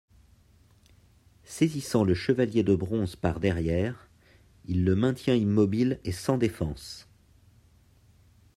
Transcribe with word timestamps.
Saisissant 1.43 2.03
le 2.03 2.15
chevalier 2.15 2.63
de 2.63 2.73
bronze 2.73 3.15
par 3.15 3.39
derrière, 3.39 4.09
il 4.65 4.83
le 4.83 4.95
maintient 4.95 5.35
immobile 5.35 5.99
et 6.03 6.11
sans 6.11 6.39
défense. 6.39 7.07